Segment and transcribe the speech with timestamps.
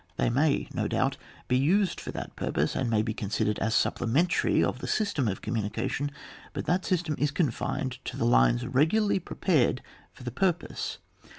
[0.17, 1.17] They may no doubt
[1.47, 5.43] be used for that purpose, and may be considered as supplementary of the system of
[5.43, 6.09] communication,
[6.53, 10.97] but that system is confined to the lines regularly prepared for the purpose.